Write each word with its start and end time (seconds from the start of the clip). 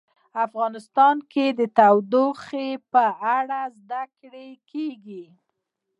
افغانستان 0.45 1.15
کې 1.31 1.45
د 1.59 1.61
تودوخه 1.77 2.67
په 2.93 3.03
اړه 3.37 3.61
زده 3.79 4.03
کړه 4.19 4.45
کېږي. 4.71 5.25